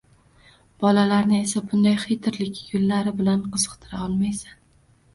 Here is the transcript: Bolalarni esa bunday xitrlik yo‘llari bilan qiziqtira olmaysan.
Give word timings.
Bolalarni 0.85 1.37
esa 1.43 1.61
bunday 1.67 1.95
xitrlik 2.05 2.65
yo‘llari 2.73 3.17
bilan 3.23 3.47
qiziqtira 3.55 4.05
olmaysan. 4.11 4.61